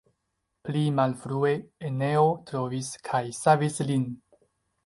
Pli 0.67 0.79
malfrue 0.99 1.51
Eneo 1.89 2.25
trovis 2.49 2.91
kaj 3.11 3.23
savis 3.43 3.81
lin. 3.93 4.09